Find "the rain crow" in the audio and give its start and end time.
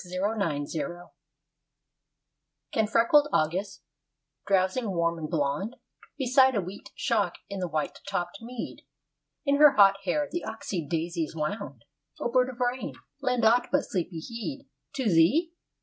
0.03-1.09